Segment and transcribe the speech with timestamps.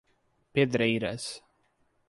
[0.53, 1.43] Pedreiras